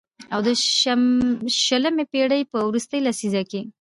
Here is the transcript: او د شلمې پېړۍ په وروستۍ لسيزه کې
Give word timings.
او 0.33 0.39
د 0.47 0.49
شلمې 1.65 2.05
پېړۍ 2.11 2.41
په 2.51 2.57
وروستۍ 2.67 2.99
لسيزه 3.05 3.41
کې 3.51 3.61